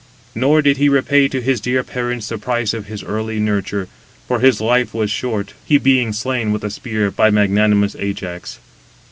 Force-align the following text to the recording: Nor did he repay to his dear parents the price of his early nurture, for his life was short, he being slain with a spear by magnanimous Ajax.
Nor 0.33 0.63
did 0.63 0.77
he 0.77 0.89
repay 0.89 1.27
to 1.27 1.41
his 1.43 1.61
dear 1.61 1.83
parents 1.83 2.27
the 2.29 2.39
price 2.39 2.73
of 2.73 2.87
his 2.87 3.03
early 3.03 3.39
nurture, 3.39 3.87
for 4.27 4.39
his 4.39 4.59
life 4.59 4.95
was 4.95 5.11
short, 5.11 5.53
he 5.63 5.77
being 5.77 6.11
slain 6.11 6.51
with 6.51 6.63
a 6.63 6.71
spear 6.71 7.11
by 7.11 7.29
magnanimous 7.29 7.95
Ajax. 7.99 8.57